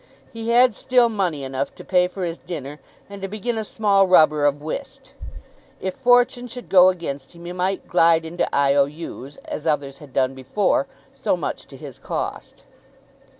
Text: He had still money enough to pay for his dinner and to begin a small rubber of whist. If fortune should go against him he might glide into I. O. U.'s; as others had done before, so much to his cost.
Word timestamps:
He 0.33 0.49
had 0.49 0.73
still 0.73 1.09
money 1.09 1.43
enough 1.43 1.75
to 1.75 1.85
pay 1.85 2.07
for 2.07 2.23
his 2.25 2.39
dinner 2.39 2.79
and 3.07 3.21
to 3.21 3.27
begin 3.27 3.55
a 3.59 3.63
small 3.63 4.07
rubber 4.07 4.45
of 4.47 4.59
whist. 4.59 5.13
If 5.79 5.93
fortune 5.93 6.47
should 6.47 6.69
go 6.69 6.89
against 6.89 7.33
him 7.33 7.45
he 7.45 7.53
might 7.53 7.87
glide 7.87 8.25
into 8.25 8.49
I. 8.51 8.73
O. 8.73 8.85
U.'s; 8.85 9.37
as 9.45 9.67
others 9.67 9.99
had 9.99 10.11
done 10.11 10.33
before, 10.33 10.87
so 11.13 11.37
much 11.37 11.67
to 11.67 11.77
his 11.77 11.99
cost. 11.99 12.63